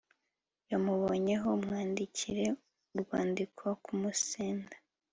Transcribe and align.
yamubonyeho, 0.71 1.45
amwandikire 1.57 2.45
urwandiko 2.93 3.63
kumusenda 3.83 4.75